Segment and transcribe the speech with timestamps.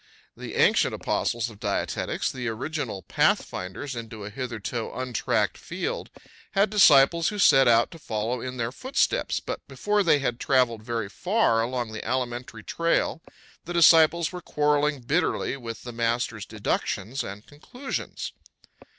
[0.35, 6.09] The ancient apostles of dietetics, the original pathfinders into a hitherto untracked field,
[6.53, 10.81] had disciples who set out to follow in their footsteps, but before they had traveled
[10.81, 13.21] very far along the alimentary trail
[13.65, 18.33] the disciples were quarreling bitterly with the masters' deductions and conclusions.